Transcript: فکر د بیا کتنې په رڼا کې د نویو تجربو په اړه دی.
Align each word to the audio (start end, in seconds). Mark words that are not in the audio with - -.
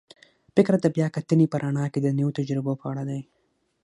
فکر 0.55 0.73
د 0.81 0.85
بیا 0.95 1.07
کتنې 1.15 1.45
په 1.49 1.57
رڼا 1.63 1.85
کې 1.93 1.99
د 2.01 2.07
نویو 2.17 2.35
تجربو 2.39 2.73
په 2.81 2.85
اړه 2.91 3.03
دی. 3.09 3.21